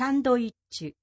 [0.00, 0.96] サンドイッチ。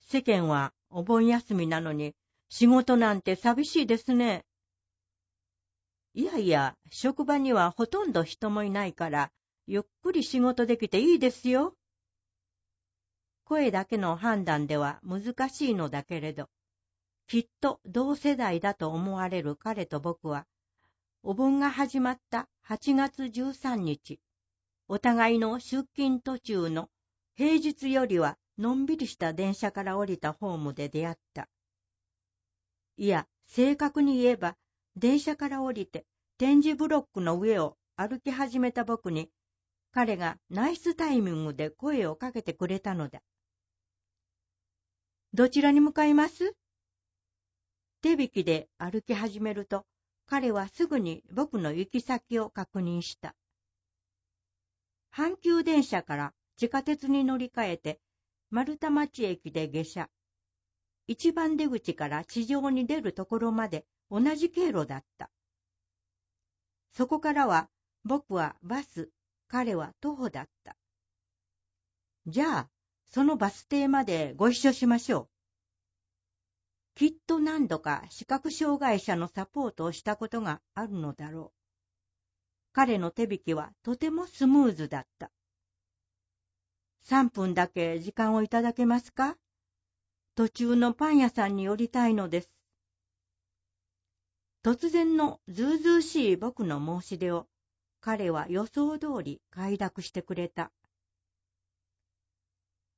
[0.00, 2.14] 世間はお盆休みなのに
[2.48, 4.46] 仕事なんて寂しいですね。
[6.14, 9.30] いやいや、職場にはほとんど人もいないから、
[9.66, 11.76] ゆっくり仕事できていいですよ。
[13.44, 16.48] 声だけの判断では難しいのだけれど、
[17.26, 20.46] きっと同世代だと思われる彼と僕は、
[21.22, 24.18] お盆が始まった8月13日、
[24.88, 26.88] お互いの出勤途中の
[27.38, 31.48] 平日よりはのんびりした電車から降りたホームで出会った。
[32.96, 34.56] いや、正確に言えば、
[34.96, 36.04] 電車から降りて
[36.36, 39.30] 展示ブロックの上を歩き始めた僕に、
[39.92, 43.20] 彼がナイスタイミングで声をかけてくれたのだ。
[45.32, 46.56] どちらに向かいます？
[48.02, 49.86] 手引きで歩き始めると、
[50.26, 53.36] 彼はすぐに僕の行き先を確認した。
[55.14, 58.00] 阪急電車から地下鉄に乗り換えて、
[58.50, 60.10] 丸太町駅で下車。
[61.06, 65.30] 一番出口から地上に出るところまで同じ経路だった。
[66.90, 67.70] そこからは
[68.02, 69.08] 僕はバス、
[69.46, 70.76] 彼は徒歩だった。
[72.26, 72.70] じゃあ、
[73.06, 75.28] そのバス停までご一緒しましょう。
[76.96, 81.58] きっと何度か視覚障害者のサポートをしたことがあるのだろう。
[82.72, 85.30] 彼の手引きはとてもスムーズだった。
[87.08, 89.38] 3分だけ時間をいただけますか？
[90.34, 92.50] 途中のパン屋さんに寄りたいのです。
[94.62, 97.46] 突然のずうずうしい僕の申し出を
[98.02, 100.70] 彼は予想通り快諾してくれた。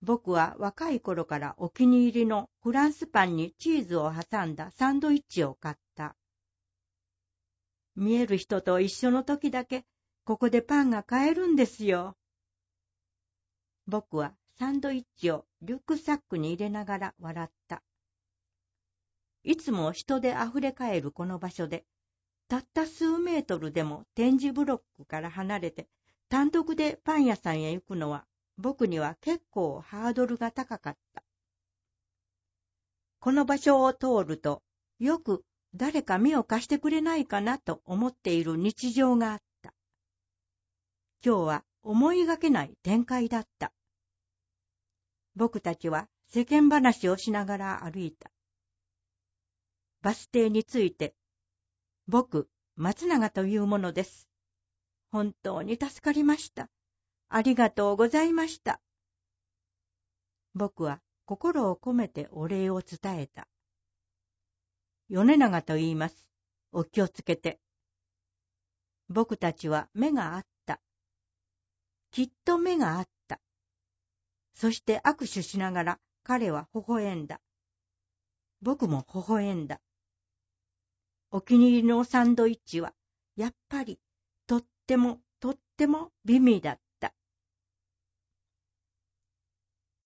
[0.02, 6.16] 僕は若い頃からお気に入りのフランスパンにチーズを挟んだサンドイッチを買った。
[7.94, 9.84] 見える人と一緒の時だけ、
[10.24, 12.16] ここでパンが買えるんですよ。
[13.90, 17.82] 僕はサンドイッチをリュックサックに入れながら笑った。
[19.42, 21.84] いつも人で溢れかえるこの場所で、
[22.46, 25.88] たった数メートルでも展示ブロックから離れて、
[26.28, 28.26] 単独でパン屋さんへ行くのは、
[28.58, 31.24] 僕には結構ハードルが高かった。
[33.18, 34.62] この場所を通ると、
[35.00, 35.44] よく
[35.74, 39.74] 誰か目を貸してくれないかなと思っている日常があった。
[41.26, 43.72] 今日は思いがけない展開だった。
[45.36, 48.30] 僕たちは世間話をしながら歩いた。
[50.02, 51.14] バス停に着いて、
[52.06, 54.28] 僕、松永というものです。
[55.10, 56.70] 本当に助かりました。
[57.28, 58.80] ありがとうございました。
[60.54, 63.46] 僕は心を込めてお礼を伝えた。
[65.08, 66.28] 米長と言います。
[66.72, 67.60] お気をつけて。
[69.08, 70.80] 僕たちは目があった。
[72.10, 73.10] きっと目があった。
[74.54, 77.40] そして握手しながら彼は微笑んだ。
[78.62, 79.80] 僕も微笑んだ。
[81.30, 82.92] お気に入りのサンドイッチは、
[83.36, 84.00] やっぱり、
[84.46, 86.89] とっても、とっても美味だった。